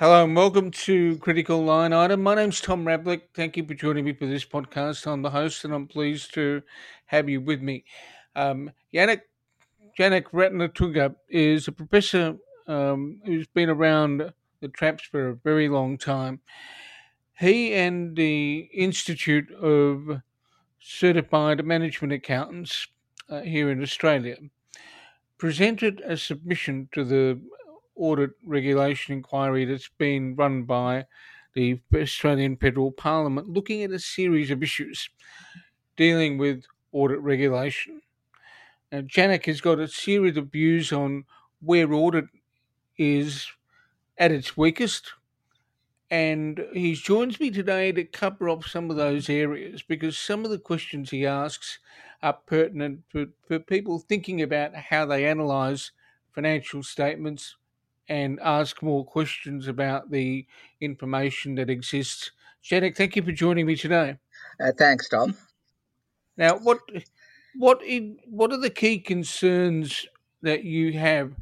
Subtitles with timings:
[0.00, 2.22] Hello and welcome to Critical Line Item.
[2.22, 3.22] My name's Tom Ravlic.
[3.34, 5.08] Thank you for joining me for this podcast.
[5.08, 6.62] I'm the host and I'm pleased to
[7.06, 7.82] have you with me.
[8.36, 9.22] Um, Yannick
[9.98, 12.36] Janek Ratnatunga is a professor
[12.68, 16.42] um, who's been around the traps for a very long time.
[17.36, 20.22] He and the Institute of
[20.78, 22.86] Certified Management Accountants
[23.28, 24.36] uh, here in Australia
[25.38, 27.40] presented a submission to the
[27.98, 31.06] audit regulation inquiry that's been run by
[31.54, 35.10] the Australian Federal Parliament looking at a series of issues
[35.96, 38.02] dealing with audit regulation.
[38.92, 41.24] Janek has got a series of views on
[41.60, 42.26] where audit
[42.98, 43.48] is
[44.18, 45.12] at its weakest,
[46.10, 50.50] and he joins me today to cover off some of those areas because some of
[50.50, 51.78] the questions he asks
[52.22, 55.92] are pertinent for, for people thinking about how they analyse
[56.32, 57.56] financial statements
[58.08, 60.46] and ask more questions about the
[60.80, 62.30] information that exists.
[62.64, 64.16] Janek, thank you for joining me today.
[64.60, 65.36] Uh, thanks, Tom.
[66.36, 66.78] Now, what
[67.56, 70.06] what in, what are the key concerns
[70.42, 71.32] that you have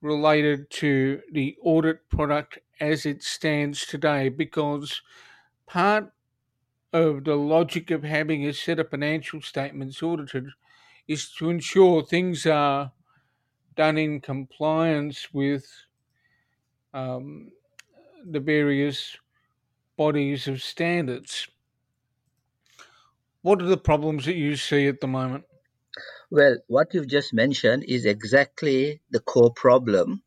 [0.00, 4.28] related to the audit product as it stands today?
[4.28, 5.02] Because
[5.66, 6.12] part
[6.92, 10.46] of the logic of having a set of financial statements audited
[11.06, 12.92] is to ensure things are
[13.76, 15.66] done in compliance with
[16.94, 17.50] um,
[18.24, 19.16] the various
[19.96, 21.48] bodies of standards.
[23.42, 25.44] What are the problems that you see at the moment?
[26.30, 30.22] Well, what you've just mentioned is exactly the core problem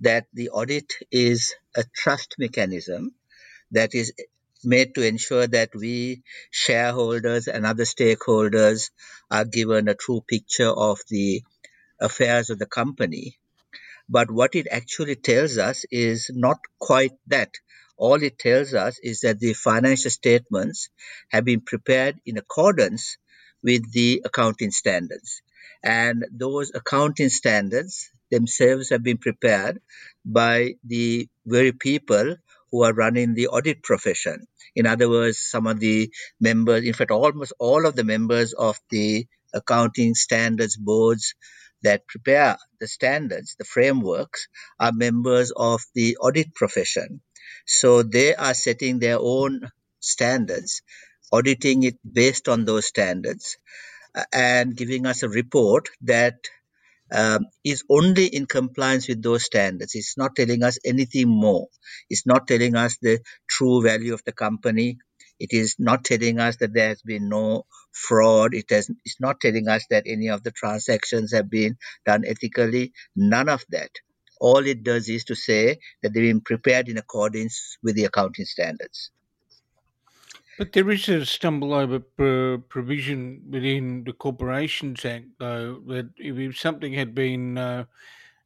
[0.00, 3.14] that the audit is a trust mechanism
[3.70, 4.12] that is
[4.64, 8.90] made to ensure that we shareholders and other stakeholders
[9.30, 11.42] are given a true picture of the
[12.00, 13.38] affairs of the company.
[14.08, 17.50] But what it actually tells us is not quite that.
[17.96, 20.88] All it tells us is that the financial statements
[21.30, 23.18] have been prepared in accordance
[23.62, 25.42] with the accounting standards.
[25.82, 29.80] And those accounting standards themselves have been prepared
[30.24, 32.36] by the very people
[32.70, 34.46] who are running the audit profession.
[34.76, 38.78] In other words, some of the members, in fact, almost all of the members of
[38.90, 41.34] the accounting standards boards
[41.82, 44.48] that prepare the standards, the frameworks,
[44.80, 47.20] are members of the audit profession.
[47.66, 50.82] So they are setting their own standards,
[51.32, 53.58] auditing it based on those standards,
[54.14, 56.36] uh, and giving us a report that
[57.12, 59.94] um, is only in compliance with those standards.
[59.94, 61.68] It's not telling us anything more.
[62.10, 64.98] It's not telling us the true value of the company.
[65.38, 68.54] It is not telling us that there has been no fraud.
[68.54, 72.92] It has, it's not telling us that any of the transactions have been done ethically.
[73.14, 73.90] None of that.
[74.40, 78.44] All it does is to say that they've been prepared in accordance with the accounting
[78.44, 79.10] standards.
[80.58, 82.00] But there is a stumble over
[82.68, 87.84] provision within the Corporations Act, though, that if something had been uh,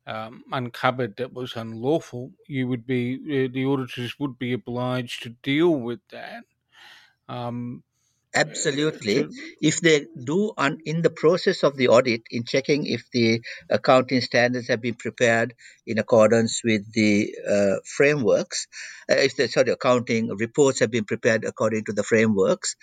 [0.07, 5.31] um, uncovered that was unlawful, you would be uh, the auditors would be obliged to
[5.31, 6.45] deal with that.
[7.29, 7.83] Um,
[8.35, 9.27] Absolutely.
[9.61, 14.23] If they do on, in the process of the audit, in checking if the accounting
[14.23, 15.55] standards have been prepared
[15.87, 18.69] in accordance with the uh, frameworks,
[19.11, 22.75] uh, if the sorry accounting reports have been prepared according to the frameworks,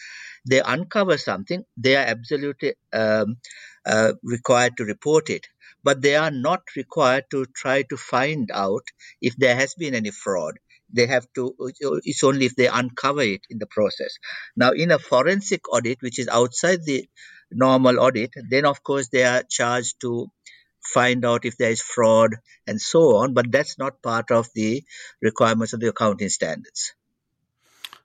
[0.47, 3.38] they uncover something, they are absolutely um,
[3.88, 5.47] uh, required to report it.
[5.83, 8.83] But they are not required to try to find out
[9.19, 10.59] if there has been any fraud
[10.91, 11.55] they have to
[12.03, 14.17] it's only if they uncover it in the process.
[14.55, 17.07] Now in a forensic audit which is outside the
[17.51, 20.28] normal audit then of course they are charged to
[20.81, 22.35] find out if there is fraud
[22.66, 24.83] and so on but that's not part of the
[25.22, 26.94] requirements of the accounting standards.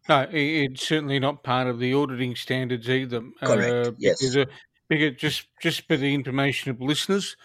[0.08, 3.22] No it's certainly not part of the auditing standards either.
[3.42, 4.18] Correct uh, yes.
[4.18, 4.44] because, uh,
[4.88, 7.36] because just just for the information of listeners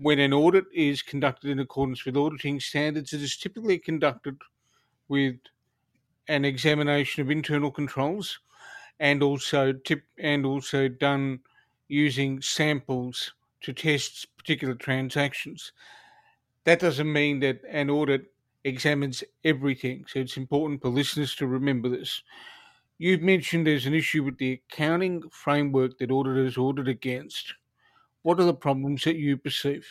[0.00, 4.36] when an audit is conducted in accordance with auditing standards, it is typically conducted
[5.08, 5.36] with
[6.28, 8.40] an examination of internal controls
[8.98, 11.40] and also tip and also done
[11.88, 15.72] using samples to test particular transactions.
[16.64, 18.32] That doesn't mean that an audit
[18.64, 22.22] examines everything, so it's important for listeners to remember this.
[22.98, 27.54] You've mentioned there's an issue with the accounting framework that auditors audit against.
[28.22, 29.86] What are the problems that you perceive?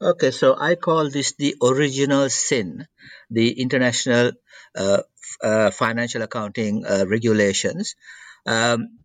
[0.00, 2.86] Okay, so I call this the original sin,
[3.30, 4.32] the international
[4.76, 5.02] uh,
[5.42, 7.96] uh, financial accounting uh, regulations.
[8.44, 8.98] Um,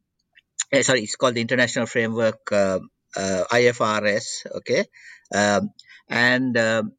[0.71, 2.79] eh, sorry, it's called the International Framework uh,
[3.15, 4.45] uh, IFRS.
[4.57, 4.85] Okay,
[5.33, 5.71] um,
[6.09, 6.91] and um,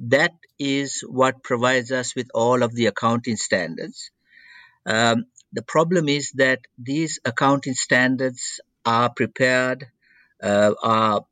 [0.00, 4.10] that is what provides us with all of the accounting standards.
[4.84, 9.86] Um, the problem is that these accounting standards are prepared,
[10.44, 11.26] are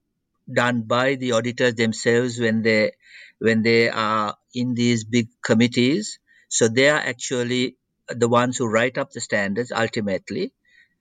[0.52, 2.92] done by the auditors themselves when they
[3.38, 6.18] when they are in these big committees.
[6.48, 7.76] So they are actually
[8.08, 10.52] the ones who write up the standards ultimately,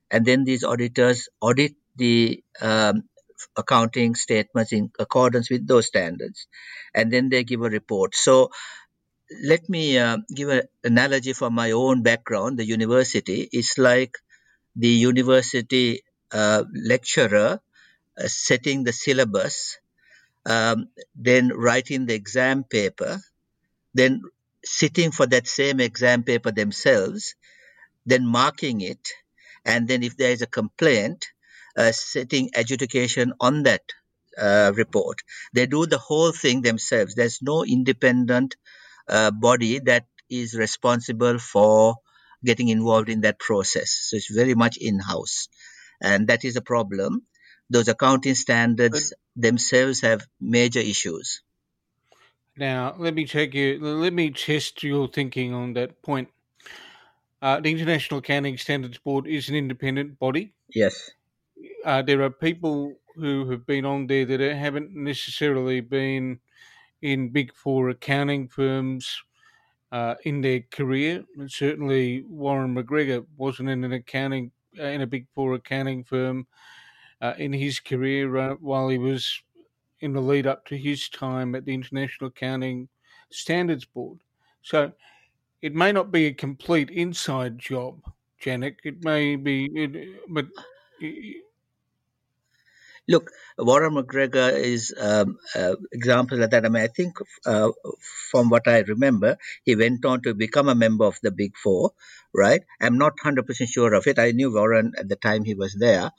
[0.09, 3.03] and then these auditors audit the um,
[3.57, 6.47] accounting statements in accordance with those standards,
[6.95, 8.15] and then they give a report.
[8.15, 8.51] So
[9.43, 12.59] let me uh, give an analogy from my own background.
[12.59, 14.17] The university is like
[14.75, 17.57] the university uh, lecturer uh,
[18.27, 19.77] setting the syllabus,
[20.45, 23.19] um, then writing the exam paper,
[23.93, 24.21] then
[24.63, 27.35] sitting for that same exam paper themselves,
[28.05, 29.09] then marking it,
[29.65, 31.25] and then if there is a complaint,
[31.77, 33.81] uh, setting adjudication on that
[34.37, 35.17] uh, report.
[35.53, 37.15] They do the whole thing themselves.
[37.15, 38.55] There's no independent
[39.07, 41.95] uh, body that is responsible for
[42.43, 43.91] getting involved in that process.
[44.09, 45.47] So it's very much in house.
[46.01, 47.25] And that is a problem.
[47.71, 51.41] Those accounting standards themselves have major issues.
[52.57, 56.27] Now, let me take you, let me test your thinking on that point.
[57.41, 60.53] Uh, the International Accounting Standards Board is an independent body.
[60.75, 61.11] Yes.
[61.85, 66.39] Uh, there are people who have been on there that haven't necessarily been
[67.01, 69.23] in big four accounting firms
[69.93, 71.23] uh, in their career.
[71.37, 76.47] And certainly, Warren McGregor wasn't in an accounting uh, in a big four accounting firm
[77.21, 79.41] uh, in his career uh, while he was
[79.99, 82.89] in the lead up to his time at the International Accounting
[83.31, 84.19] Standards Board.
[84.63, 84.91] So
[85.61, 88.01] it may not be a complete inside job,
[88.43, 88.77] Janek.
[88.83, 90.47] It may be, it, but
[93.07, 96.65] Look, Warren McGregor is um, uh, example of that.
[96.65, 97.15] I mean, I think
[97.45, 97.69] uh,
[98.31, 101.91] from what I remember, he went on to become a member of the Big Four,
[102.33, 102.61] right?
[102.79, 104.19] I'm not 100% sure of it.
[104.19, 106.11] I knew Warren at the time he was there.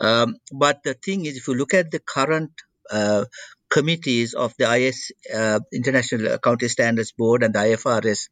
[0.00, 2.50] Um, but the thing is, if you look at the current
[2.90, 3.24] uh,
[3.70, 8.28] committees of the IS uh, International Accounting Standards Board and the IFRS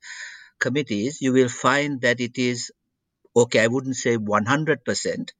[0.58, 2.70] committees, you will find that it is
[3.34, 5.30] okay, I wouldn't say 100%,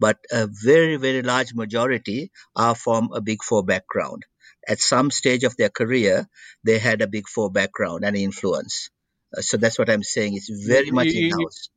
[0.00, 4.24] but a very, very large majority are from a Big Four background.
[4.66, 6.28] At some stage of their career,
[6.64, 8.90] they had a Big Four background and influence.
[9.36, 10.34] Uh, so that's what I'm saying.
[10.36, 11.68] It's very much in house.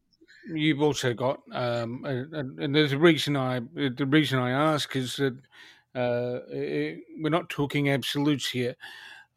[0.47, 5.15] You've also got, um, and, and, there's a reason I the reason I ask is
[5.15, 5.33] that
[5.95, 8.75] uh, it, we're not talking absolutes here.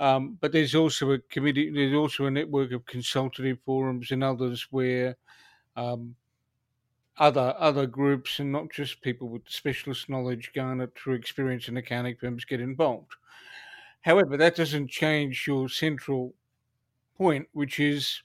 [0.01, 4.69] Um, but there's also a committee, there's also a network of consultative forums and others
[4.71, 5.17] where
[5.77, 6.15] um,
[7.19, 12.17] other other groups and not just people with specialist knowledge garnered through experience in accounting
[12.17, 13.15] firms get involved.
[14.03, 16.35] However, that doesn't change your central
[17.17, 18.23] point, which is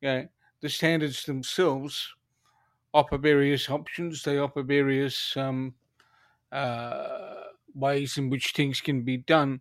[0.00, 0.28] you know,
[0.64, 2.14] the standards themselves
[2.94, 4.22] offer various options.
[4.22, 5.74] They offer various um,
[6.50, 7.34] uh,
[7.74, 9.60] ways in which things can be done.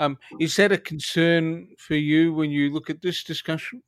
[0.00, 3.80] Um, is that a concern for you when you look at this discussion?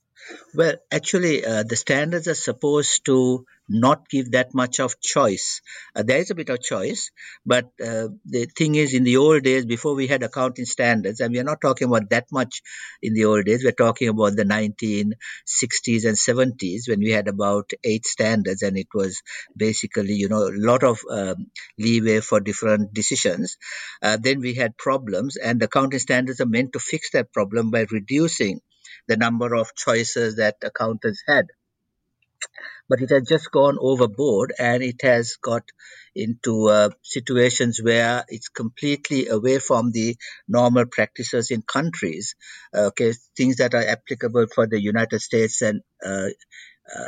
[0.55, 5.61] Well, actually, uh, the standards are supposed to not give that much of choice.
[5.97, 7.11] Uh, there is a bit of choice,
[7.47, 11.33] but uh, the thing is, in the old days, before we had accounting standards, and
[11.33, 12.63] we are not talking about that much
[13.03, 17.71] in the old days, we're talking about the 1960s and 70s when we had about
[17.85, 19.23] eight standards, and it was
[19.57, 21.47] basically, you know, a lot of um,
[21.79, 23.57] leeway for different decisions.
[24.03, 27.71] Uh, then we had problems, and the accounting standards are meant to fix that problem
[27.71, 28.61] by reducing
[29.09, 31.47] the number of choices that accountants had.
[32.89, 35.63] But it has just gone overboard and it has got
[36.15, 42.35] into uh, situations where it's completely away from the normal practices in countries.
[42.75, 46.29] Uh, okay, things that are applicable for the United States and uh,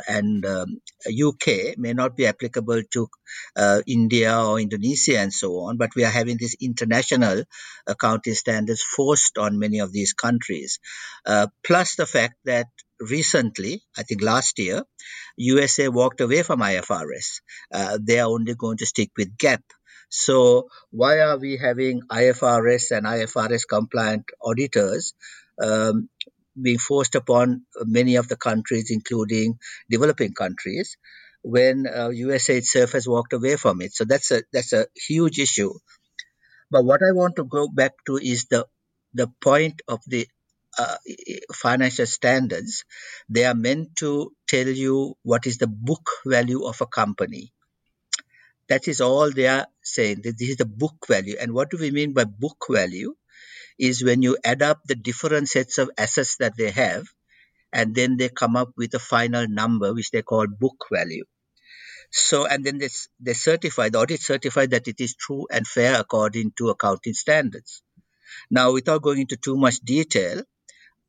[0.07, 3.07] and um, UK may not be applicable to
[3.55, 7.43] uh, India or Indonesia and so on, but we are having these international
[7.87, 10.79] accounting standards forced on many of these countries.
[11.25, 12.67] Uh, plus the fact that
[12.99, 14.83] recently, I think last year,
[15.37, 17.41] USA walked away from IFRS.
[17.71, 19.61] Uh, they are only going to stick with GAAP.
[20.09, 25.13] So why are we having IFRS and IFRS compliant auditors
[25.61, 26.09] um,
[26.61, 29.59] being forced upon many of the countries, including
[29.89, 30.97] developing countries,
[31.43, 33.93] when uh, USA itself has walked away from it.
[33.93, 35.73] So that's a that's a huge issue.
[36.71, 38.67] But what I want to go back to is the
[39.13, 40.27] the point of the
[40.77, 40.97] uh,
[41.53, 42.83] financial standards.
[43.29, 47.53] They are meant to tell you what is the book value of a company.
[48.67, 50.21] That is all they are saying.
[50.23, 51.35] This is the book value.
[51.39, 53.15] And what do we mean by book value?
[53.77, 57.05] Is when you add up the different sets of assets that they have,
[57.73, 61.25] and then they come up with a final number, which they call book value.
[62.11, 62.89] So, and then they,
[63.19, 67.81] they certify, the audit certify that it is true and fair according to accounting standards.
[68.49, 70.43] Now, without going into too much detail,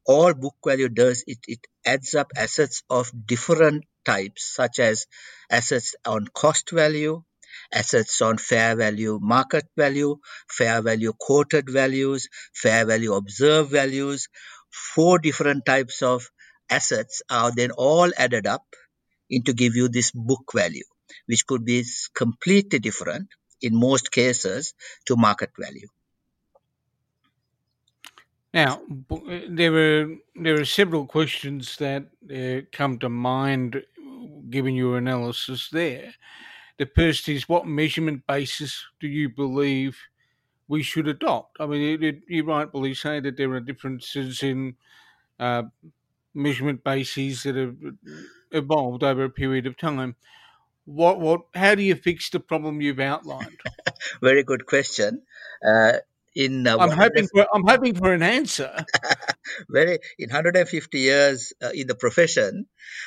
[0.04, 5.06] all book value does it, it adds up assets of different types, such as
[5.50, 7.22] assets on cost value,
[7.72, 10.16] assets on fair value market value,
[10.48, 14.28] fair value quoted values, fair value observed values.
[14.70, 16.30] Four different types of
[16.68, 18.64] assets are then all added up
[19.30, 20.84] into give you this book value,
[21.26, 21.84] which could be
[22.14, 23.28] completely different
[23.60, 24.74] in most cases
[25.06, 25.88] to market value.
[28.54, 28.80] Now,
[29.48, 33.82] there are there are several questions that uh, come to mind
[34.48, 36.14] given your analysis there.
[36.78, 39.98] The first is what measurement basis do you believe
[40.68, 41.56] we should adopt?
[41.60, 44.76] I mean, it, it, you rightfully say that there are differences in
[45.38, 45.64] uh,
[46.34, 47.76] measurement bases that have
[48.52, 50.16] evolved over a period of time.
[50.84, 53.60] What, what, how do you fix the problem you've outlined?
[54.22, 55.22] Very good question.
[55.66, 55.98] Uh,
[56.36, 58.84] in uh, I'm hoping for I'm hoping for an answer.
[59.68, 62.66] very in 150 years uh, in the profession,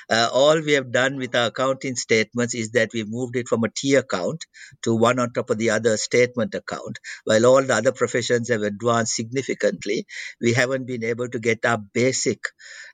[0.09, 3.63] uh, all we have done with our accounting statements is that we moved it from
[3.63, 4.45] a T account
[4.83, 6.99] to one on top of the other statement account.
[7.25, 10.05] While all the other professions have advanced significantly,
[10.41, 12.39] we haven't been able to get our basic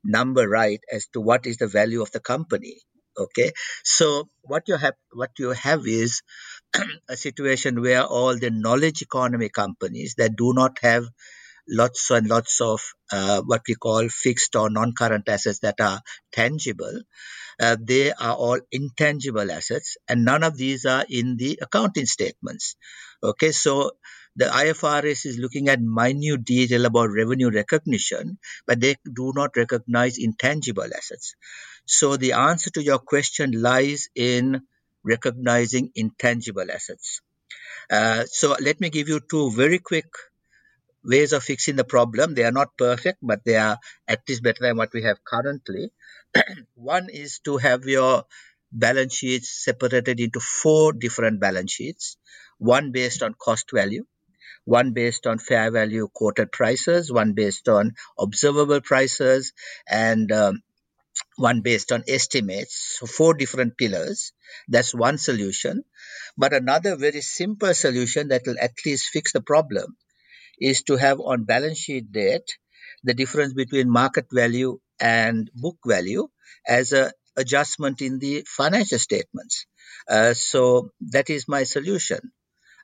[0.03, 2.77] number right as to what is the value of the company.
[3.17, 3.51] Okay,
[3.83, 6.21] so what you have what you have is
[7.09, 11.05] a situation where all the knowledge economy companies that do not have
[11.67, 12.81] lots and lots of
[13.11, 17.01] uh, what we call fixed or non-current assets that are tangible.
[17.59, 22.75] Uh, they are all intangible assets and none of these are in the accounting statements.
[23.23, 23.91] Okay so
[24.35, 30.17] the ifrs is looking at minute detail about revenue recognition but they do not recognize
[30.17, 31.35] intangible assets.
[31.85, 34.61] So the answer to your question lies in
[35.03, 37.21] recognizing intangible assets.
[37.89, 40.07] Uh, so let me give you two very quick
[41.05, 42.33] ways of fixing the problem.
[42.33, 45.91] They are not perfect, but they are at least better than what we have currently.
[46.75, 48.23] One is to have your
[48.71, 52.17] balance sheets separated into four different balance sheets
[52.57, 54.05] one based on cost value,
[54.63, 59.53] one based on fair value quoted prices, one based on observable prices,
[59.87, 60.61] and um,
[61.37, 62.97] one based on estimates.
[62.99, 64.31] So four different pillars.
[64.67, 65.83] That's one solution.
[66.37, 69.95] But another very simple solution that will at least fix the problem
[70.59, 72.57] is to have on balance sheet date
[73.03, 76.27] the difference between market value and book value
[76.67, 79.65] as a adjustment in the financial statements.
[80.09, 82.31] Uh, so that is my solution.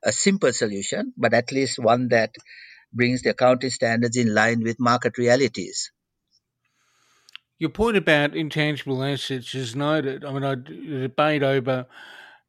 [0.03, 2.35] A simple solution, but at least one that
[2.91, 5.91] brings the accounting standards in line with market realities.
[7.59, 10.25] Your point about intangible assets is noted.
[10.25, 11.85] I mean, I, the debate over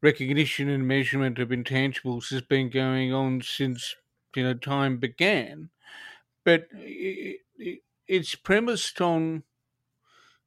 [0.01, 3.95] recognition and measurement of intangibles has been going on since
[4.35, 5.69] you know time began,
[6.43, 9.43] but it, it, it's premised on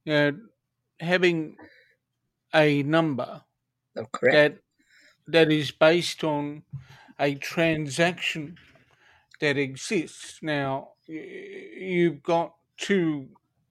[0.05, 0.38] you know,
[1.00, 1.57] having
[2.55, 3.43] a number
[3.97, 4.59] oh, that
[5.26, 6.62] that is based on
[7.19, 8.57] a transaction
[9.40, 10.38] that exists.
[10.43, 13.28] Now, you've got two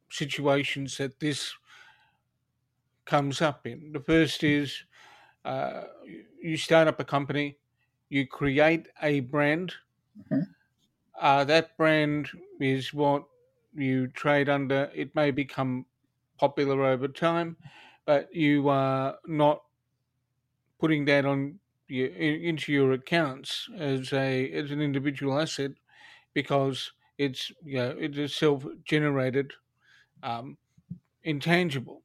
[0.10, 1.54] situations that this
[3.06, 3.92] comes up in.
[3.92, 4.84] The first is
[5.44, 5.84] uh,
[6.42, 7.58] you start up a company,
[8.10, 9.74] you create a brand.
[10.18, 10.42] Mm-hmm.
[11.20, 12.30] Uh, that brand
[12.60, 13.28] is what
[13.74, 14.92] you trade under.
[14.94, 15.86] It may become
[16.38, 17.58] popular over time,
[18.06, 19.64] but you are not
[20.80, 25.72] putting that on your, into your accounts as a as an individual asset
[26.34, 29.54] because it's you know, it is self generated
[30.24, 30.58] um,
[31.24, 32.05] intangible,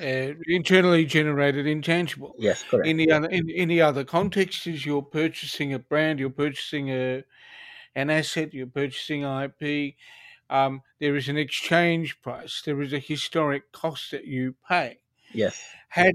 [0.00, 2.34] uh, internally generated intangible.
[2.38, 2.86] Yes, correct.
[2.88, 7.24] In the other in any other context, is you're purchasing a brand, you're purchasing a
[7.94, 9.94] an asset, you're purchasing IP.
[10.50, 12.62] Um, there is an exchange price.
[12.64, 14.98] There is a historic cost that you pay.
[15.32, 15.58] Yes.
[15.88, 16.14] Had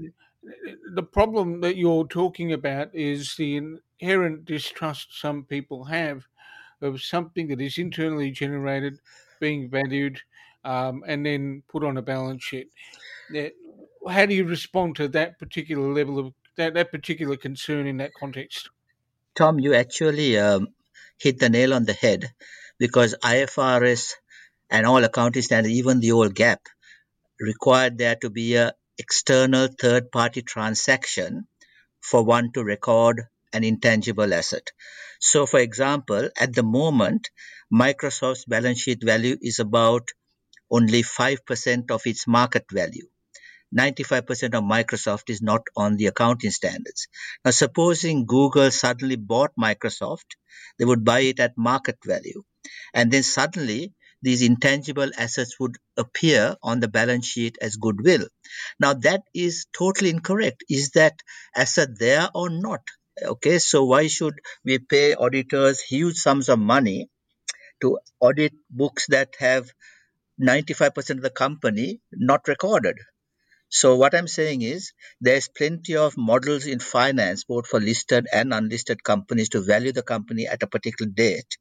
[0.94, 6.26] the problem that you're talking about is the inherent distrust some people have
[6.80, 8.98] of something that is internally generated
[9.38, 10.20] being valued
[10.64, 12.70] um, and then put on a balance sheet.
[14.08, 18.12] How do you respond to that particular level of that, that particular concern in that
[18.14, 18.70] context?
[19.34, 20.68] Tom, you actually um,
[21.18, 22.32] hit the nail on the head
[22.78, 24.14] because IFRS
[24.70, 26.58] and all accounting standards, even the old GAAP,
[27.38, 31.46] required there to be a external third party transaction
[32.00, 33.22] for one to record
[33.52, 34.70] an intangible asset.
[35.20, 37.30] So, for example, at the moment,
[37.72, 40.10] Microsoft's balance sheet value is about
[40.70, 43.08] only 5% of its market value.
[43.76, 47.08] 95% of Microsoft is not on the accounting standards.
[47.44, 50.36] Now, supposing Google suddenly bought Microsoft,
[50.78, 52.42] they would buy it at market value.
[52.92, 58.26] And then suddenly these intangible assets would appear on the balance sheet as goodwill.
[58.78, 60.64] Now, that is totally incorrect.
[60.68, 61.22] Is that
[61.56, 62.82] asset there or not?
[63.22, 64.34] Okay, so why should
[64.64, 67.08] we pay auditors huge sums of money
[67.80, 69.70] to audit books that have
[70.40, 72.96] 95% of the company not recorded?
[73.70, 78.52] So, what I'm saying is there's plenty of models in finance, both for listed and
[78.52, 81.56] unlisted companies, to value the company at a particular date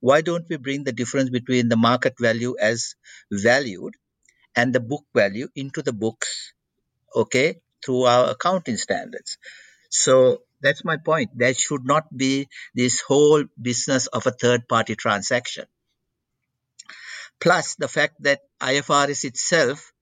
[0.00, 2.94] why don't we bring the difference between the market value as
[3.32, 3.94] valued
[4.54, 6.52] and the book value into the books,
[7.16, 9.38] okay, through our accounting standards?
[9.88, 11.30] So that's my point.
[11.34, 15.64] There should not be this whole business of a third party transaction.
[17.40, 19.93] Plus, the fact that IFRS itself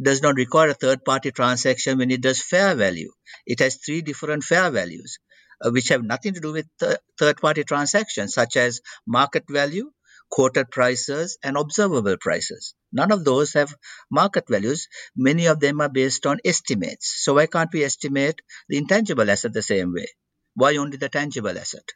[0.00, 3.10] does not require a third party transaction when it does fair value.
[3.46, 5.18] It has three different fair values
[5.64, 9.90] uh, which have nothing to do with th- third party transactions, such as market value,
[10.30, 12.74] quoted prices, and observable prices.
[12.92, 13.74] None of those have
[14.10, 14.88] market values.
[15.16, 17.14] Many of them are based on estimates.
[17.24, 20.08] So, why can't we estimate the intangible asset the same way?
[20.54, 21.88] Why only the tangible asset?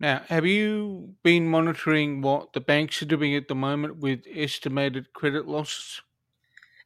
[0.00, 5.12] Now, have you been monitoring what the banks are doing at the moment with estimated
[5.12, 6.02] credit losses?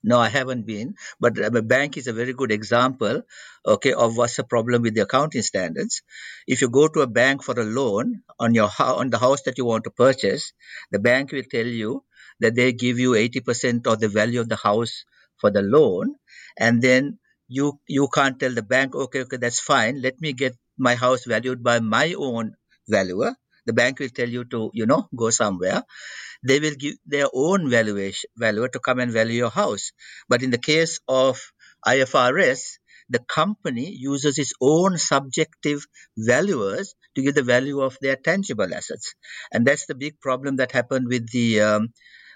[0.03, 3.23] No, I haven't been, but uh, a bank is a very good example,
[3.67, 6.03] okay, of what's the problem with the accounting standards.
[6.47, 9.59] If you go to a bank for a loan on your on the house that
[9.59, 10.53] you want to purchase,
[10.91, 12.05] the bank will tell you
[12.41, 15.05] that they give you 80% of the value of the house
[15.41, 16.15] for the loan,
[16.57, 20.01] and then you you can't tell the bank, okay, okay, that's fine.
[20.03, 22.55] Let me get my house valued by my own
[22.89, 23.35] valuer.
[23.69, 25.85] The bank will tell you to, you know, go somewhere
[26.47, 29.93] they will give their own valuation valuer to come and value your house.
[30.29, 31.41] But in the case of
[31.87, 32.79] IFRS,
[33.11, 39.15] the company uses its own subjective valuers to give the value of their tangible assets,
[39.53, 41.89] and that's the big problem that happened with the um,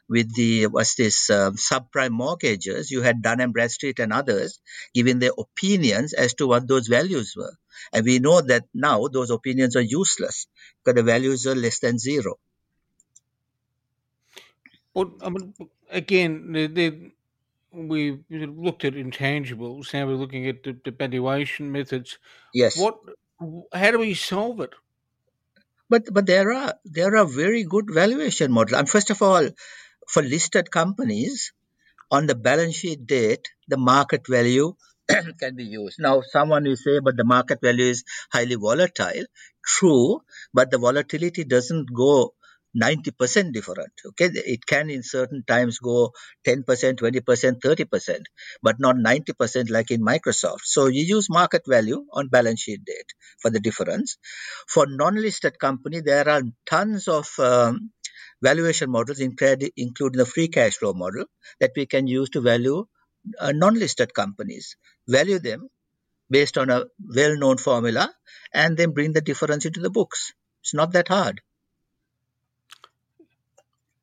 [0.09, 2.91] with the what's this uh, subprime mortgages.
[2.91, 4.61] You had Dun and Bradstreet and others
[4.95, 7.55] giving their opinions as to what those values were,
[7.93, 10.47] and we know that now those opinions are useless
[10.85, 12.39] because the values are less than zero.
[14.95, 15.55] Well, I mean,
[15.91, 17.13] again, the, the,
[17.73, 19.93] we looked at intangibles.
[19.95, 22.19] Now we're looking at the, the valuation methods.
[22.53, 22.77] Yes.
[22.77, 22.99] What?
[23.73, 24.75] How do we solve it?
[25.89, 28.79] But but there are there are very good valuation models.
[28.79, 29.49] And first of all,
[30.09, 31.53] for listed companies,
[32.11, 34.75] on the balance sheet date, the market value
[35.41, 35.97] can be used.
[35.99, 39.25] Now, someone will say, but the market value is highly volatile.
[39.65, 40.21] True,
[40.53, 42.35] but the volatility doesn't go
[42.81, 43.93] 90% different.
[44.07, 46.13] Okay, it can in certain times go
[46.47, 48.19] 10%, 20%, 30%,
[48.63, 50.63] but not 90% like in Microsoft.
[50.65, 54.17] So you use market value on balance sheet date for the difference.
[54.69, 57.91] For non-listed company, there are tons of um,
[58.43, 61.27] valuation models, including the free cash flow model
[61.61, 62.87] that we can use to value
[63.41, 64.77] uh, non-listed companies.
[65.09, 65.69] Value them
[66.31, 68.15] based on a well-known formula
[68.53, 70.33] and then bring the difference into the books.
[70.63, 71.43] It's not that hard.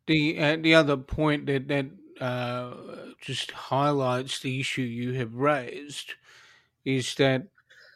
[0.07, 1.85] The uh, the other point that that
[2.19, 6.15] uh, just highlights the issue you have raised
[6.85, 7.47] is that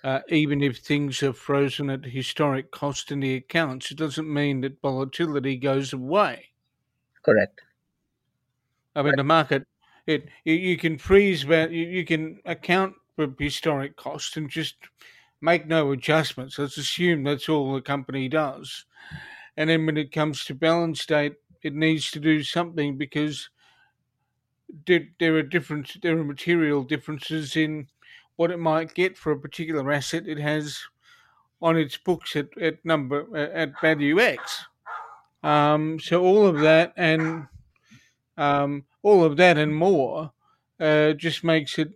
[0.03, 4.61] uh, even if things are frozen at historic cost in the accounts, it doesn't mean
[4.61, 6.53] that volatility goes away.
[7.23, 7.61] Correct.
[8.95, 9.67] I mean, the market,
[10.07, 14.75] it you, you can freeze, you, you can account for historic cost and just
[15.41, 16.57] make no adjustments.
[16.57, 18.85] Let's assume that's all the company does.
[19.57, 23.49] And then when it comes to balance date, it needs to do something because
[25.19, 27.87] there are different there are material differences in
[28.37, 30.79] what it might get for a particular asset it has
[31.61, 34.65] on its books at, at number at value X.
[35.43, 37.47] Um, so all of that and
[38.37, 40.31] um, all of that and more
[40.79, 41.91] uh, just makes it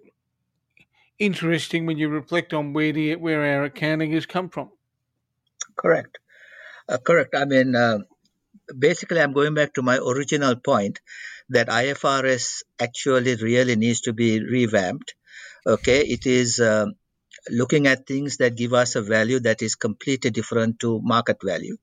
[1.20, 4.72] interesting when you reflect on where the where our accounting has come from.
[5.76, 6.20] Correct,
[6.90, 7.36] uh, correct.
[7.36, 8.00] I mean, uh,
[8.78, 11.02] basically, I'm going back to my original point
[11.50, 15.16] that IFRS actually really needs to be revamped.
[15.68, 16.88] Okay, it is uh,
[17.50, 21.78] looking at things that give us a value that is completely different to market value.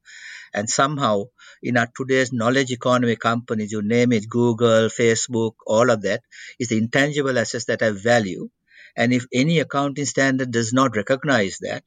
[0.54, 1.24] And somehow,
[1.64, 6.22] in our today's knowledge economy companies, you name it, Google, Facebook, all of that,
[6.58, 8.50] is the intangible assets that have value.
[8.96, 11.82] And if any accounting standard does not recognize that,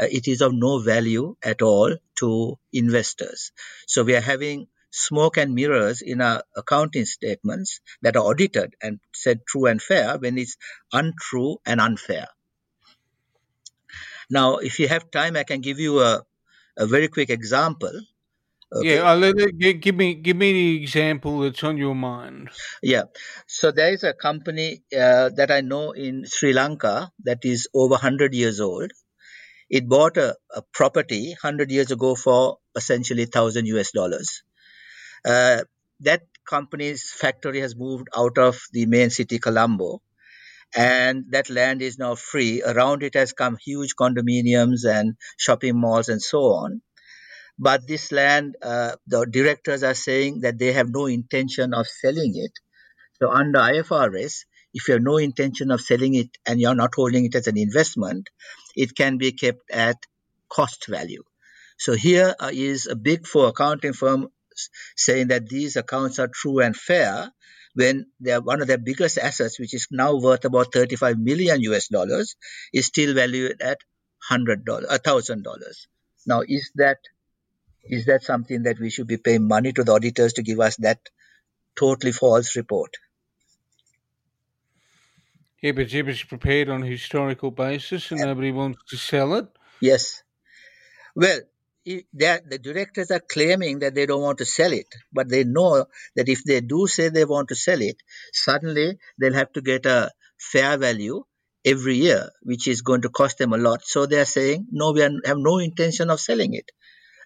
[0.00, 3.52] uh, it is of no value at all to investors.
[3.86, 8.98] So we are having smoke and mirrors in our accounting statements that are audited and
[9.12, 10.56] said true and fair when it's
[10.92, 12.28] untrue and unfair.
[14.30, 16.24] Now, if you have time, I can give you a,
[16.76, 17.92] a very quick example.
[18.70, 18.96] Okay.
[18.96, 22.50] Yeah, it, give me give me the example that's on your mind.
[22.82, 23.04] Yeah,
[23.46, 27.96] so there is a company uh, that I know in Sri Lanka that is over
[27.96, 28.90] hundred years old.
[29.70, 34.42] It bought a, a property hundred years ago for essentially thousand US dollars.
[35.24, 35.62] Uh,
[36.00, 40.02] that company's factory has moved out of the main city, Colombo,
[40.76, 42.62] and that land is now free.
[42.62, 46.82] Around it has come huge condominiums and shopping malls and so on.
[47.58, 52.36] But this land, uh, the directors are saying that they have no intention of selling
[52.36, 52.52] it.
[53.20, 54.44] So under IFRS,
[54.74, 57.58] if you have no intention of selling it and you're not holding it as an
[57.58, 58.30] investment,
[58.76, 59.96] it can be kept at
[60.48, 61.24] cost value.
[61.78, 64.28] So here uh, a big four accounting firm
[64.96, 67.30] saying that these accounts are true and fair
[67.74, 72.34] when one of their biggest assets, which is now worth about 35 million US dollars,
[72.72, 73.78] is still valued at
[74.20, 75.86] hundred dollars, a thousand dollars.
[76.26, 76.98] Now, is that
[77.84, 80.76] is that something that we should be paying money to the auditors to give us
[80.76, 81.00] that
[81.76, 82.96] totally false report?
[85.60, 89.48] Yeah, but it was prepared on a historical basis and nobody wants to sell it.
[89.80, 90.22] Yes.
[91.16, 91.40] Well,
[91.84, 96.28] the directors are claiming that they don't want to sell it, but they know that
[96.28, 97.96] if they do say they want to sell it,
[98.32, 101.24] suddenly they'll have to get a fair value
[101.64, 103.82] every year, which is going to cost them a lot.
[103.84, 106.70] So they are saying, no, we have no intention of selling it.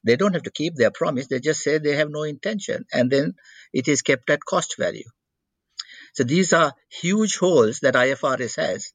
[0.05, 1.29] They don't have to keep their promise.
[1.29, 3.35] They just say they have no intention, and then
[3.73, 5.09] it is kept at cost value.
[6.15, 8.93] So these are huge holes that IFRS has,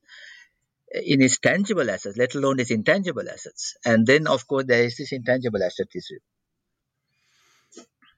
[0.93, 3.75] in its tangible assets, let alone its intangible assets.
[3.83, 6.19] And then, of course, there is this intangible asset issue.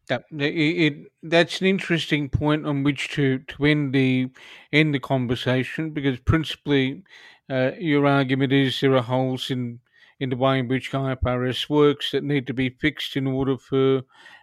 [0.08, 4.32] That it, it, that's an interesting point on which to, to end the
[4.74, 7.04] end the conversation because principally
[7.48, 9.82] uh, your argument is there are holes in
[10.20, 14.02] in the way in which IFRS works that need to be fixed in order for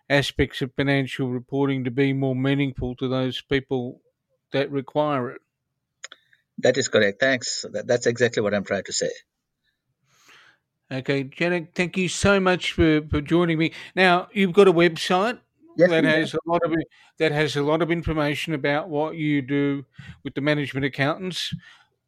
[0.09, 4.01] aspects of financial reporting to be more meaningful to those people
[4.53, 5.41] that require it.
[6.59, 7.21] That is correct.
[7.21, 7.65] Thanks.
[7.71, 9.11] That's exactly what I'm trying to say.
[10.91, 13.73] Okay, Janek, thank you so much for, for joining me.
[13.97, 15.41] Now, you've got a website
[15.77, 16.75] yes, that has a lot of
[17.19, 19.85] that has a lot of information about what you do
[20.23, 21.55] with the management accountants.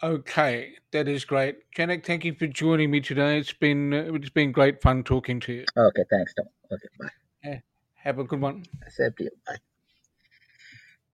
[0.02, 1.58] Okay, that is great.
[1.76, 3.38] Janek, thank you for joining me today.
[3.38, 5.66] It's been uh, it's been great fun talking to you.
[5.76, 6.46] Okay, thanks, Tom.
[6.72, 7.10] Okay, bye.
[8.04, 8.64] Have a good one.
[8.88, 9.32] Same to you.
[9.46, 9.58] Bye.